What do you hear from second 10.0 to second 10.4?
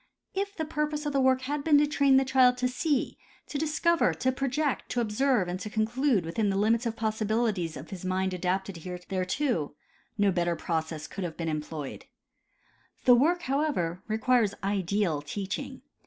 no